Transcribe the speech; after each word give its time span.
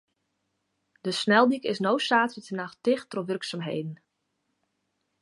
De 1.01 1.11
sneldyk 1.21 1.63
is 1.73 1.81
no 1.85 1.93
saterdeitenacht 2.07 2.77
ticht 2.85 3.07
troch 3.11 3.27
wurksumheden. 3.29 3.95